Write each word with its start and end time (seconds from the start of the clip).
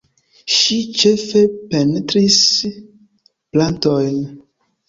Ŝi 0.53 0.77
ĉefe 1.01 1.43
pentris 1.75 2.39
plantojn. 3.55 4.21